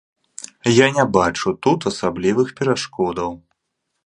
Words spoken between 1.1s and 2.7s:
бачу тут асаблівых